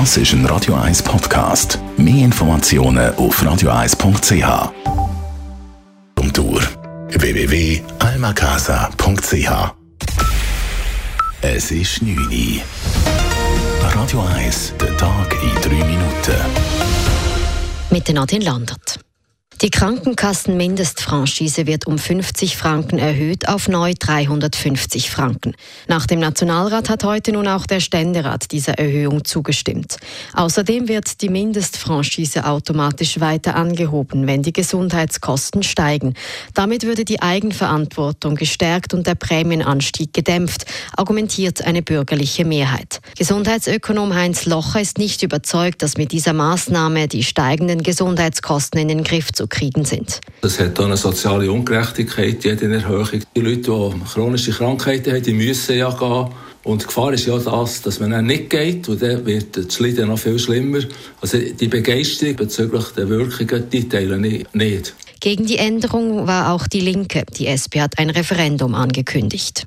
[0.00, 1.78] Das ist ein Radio 1 Podcast.
[1.96, 4.72] Mehr Informationen auf radio1.ch.
[6.18, 6.60] Um Tour
[7.10, 9.74] www.almacasa.ch.
[11.42, 12.60] Es ist 9 Uhr.
[13.94, 16.34] Radio 1, der Tag in 3 Minuten.
[17.90, 18.98] Mit Nadine Landert.
[19.64, 25.54] Die Krankenkassenmindestfranchise wird um 50 Franken erhöht auf neu 350 Franken.
[25.88, 29.96] Nach dem Nationalrat hat heute nun auch der Ständerat dieser Erhöhung zugestimmt.
[30.34, 36.12] Außerdem wird die Mindestfranchise automatisch weiter angehoben, wenn die Gesundheitskosten steigen.
[36.52, 43.00] Damit würde die Eigenverantwortung gestärkt und der Prämienanstieg gedämpft, argumentiert eine bürgerliche Mehrheit.
[43.16, 49.04] Gesundheitsökonom Heinz Locher ist nicht überzeugt, dass mit dieser Maßnahme die steigenden Gesundheitskosten in den
[49.04, 50.20] Griff zu zu kriegen sind.
[50.42, 53.08] Es hat auch eine soziale Ungerechtigkeit, jede Erhöhung.
[53.36, 53.60] Die Leute,
[53.94, 56.28] die chronische Krankheiten haben, die müssen ja gehen.
[56.64, 59.78] Und die Gefahr ist ja das, dass man dann nicht geht und dann wird das
[59.80, 60.80] Leiden noch viel schlimmer.
[61.20, 64.94] Also die Begeisterung bezüglich der Wirkungen, die teilen ich nicht.
[65.20, 67.24] Gegen die Änderung war auch die Linke.
[67.38, 69.66] Die SP hat ein Referendum angekündigt.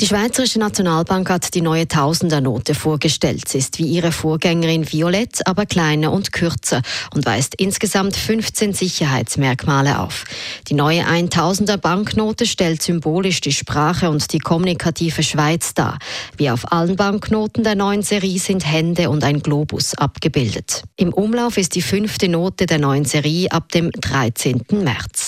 [0.00, 3.48] Die Schweizerische Nationalbank hat die neue Tausendernote vorgestellt.
[3.48, 6.82] Sie ist wie ihre Vorgängerin violett, aber kleiner und kürzer
[7.12, 10.24] und weist insgesamt 15 Sicherheitsmerkmale auf.
[10.68, 15.98] Die neue 1000er Banknote stellt symbolisch die Sprache und die kommunikative Schweiz dar.
[16.36, 20.84] Wie auf allen Banknoten der neuen Serie sind Hände und ein Globus abgebildet.
[20.94, 24.62] Im Umlauf ist die fünfte Note der neuen Serie ab dem 13.
[24.70, 25.27] März.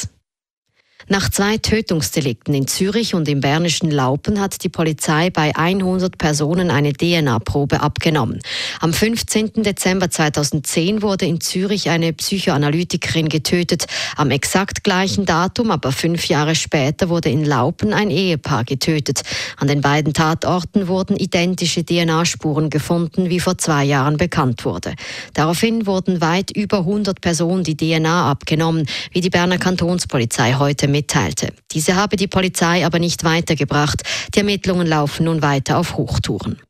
[1.13, 6.71] Nach zwei Tötungsdelikten in Zürich und im bernischen Laupen hat die Polizei bei 100 Personen
[6.71, 8.39] eine DNA-Probe abgenommen.
[8.79, 9.65] Am 15.
[9.65, 13.87] Dezember 2010 wurde in Zürich eine Psychoanalytikerin getötet.
[14.15, 19.23] Am exakt gleichen Datum, aber fünf Jahre später, wurde in Laupen ein Ehepaar getötet.
[19.57, 24.95] An den beiden Tatorten wurden identische DNA-Spuren gefunden, wie vor zwei Jahren bekannt wurde.
[25.35, 31.00] Daraufhin wurden weit über 100 Personen die DNA abgenommen, wie die Berner Kantonspolizei heute mit
[31.01, 31.55] mitteilte.
[31.73, 34.03] Diese habe die Polizei aber nicht weitergebracht.
[34.35, 36.61] Die Ermittlungen laufen nun weiter auf Hochtouren.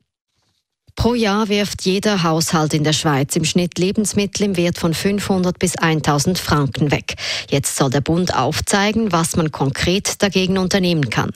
[0.97, 5.59] Pro Jahr wirft jeder Haushalt in der Schweiz im Schnitt Lebensmittel im Wert von 500
[5.59, 7.15] bis 1000 Franken weg.
[7.49, 11.31] Jetzt soll der Bund aufzeigen, was man konkret dagegen unternehmen kann.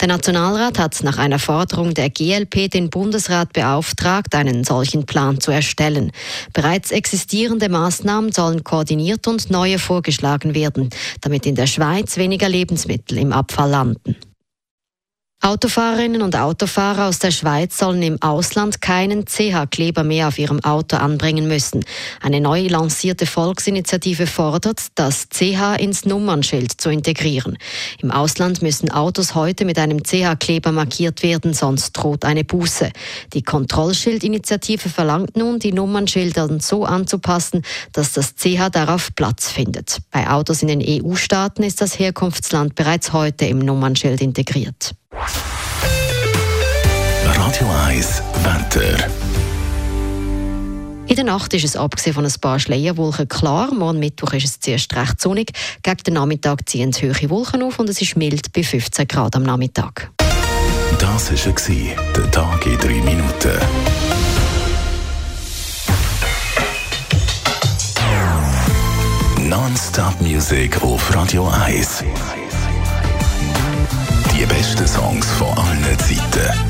[0.00, 5.50] Der Nationalrat hat nach einer Forderung der GLP den Bundesrat beauftragt, einen solchen Plan zu
[5.50, 6.12] erstellen.
[6.52, 13.18] Bereits existierende Maßnahmen sollen koordiniert und neue vorgeschlagen werden, damit in der Schweiz weniger Lebensmittel
[13.18, 14.16] im Abfall landen.
[15.42, 20.98] Autofahrerinnen und Autofahrer aus der Schweiz sollen im Ausland keinen CH-Kleber mehr auf ihrem Auto
[20.98, 21.82] anbringen müssen.
[22.20, 27.56] Eine neu lancierte Volksinitiative fordert, das CH ins Nummernschild zu integrieren.
[28.02, 32.90] Im Ausland müssen Autos heute mit einem CH-Kleber markiert werden, sonst droht eine Buße.
[33.32, 37.62] Die Kontrollschildinitiative verlangt nun, die Nummernschilder so anzupassen,
[37.94, 40.00] dass das CH darauf Platz findet.
[40.10, 44.94] Bei Autos in den EU-Staaten ist das Herkunftsland bereits heute im Nummernschild integriert.
[48.00, 48.96] 1 Wetter.
[51.06, 53.74] In der Nacht ist es abgesehen von ein paar Schleierwolken klar.
[53.74, 55.52] Morgen Mittwoch ist es zuerst recht sonnig.
[55.82, 59.42] Gegen den Nachmittag ziehen hohe Wolken auf und es ist mild bei 15 Grad am
[59.42, 60.10] Nachmittag.
[60.98, 61.54] Das war
[62.16, 63.58] der Tag in drei Minuten.
[69.46, 72.04] Non-Stop-Musik auf Radio 1.
[74.34, 76.69] Die besten Songs von allen Zeiten.